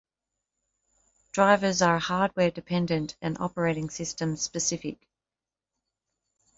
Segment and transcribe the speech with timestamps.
[1.31, 4.97] Drivers are hardware dependent and operating-system-specific.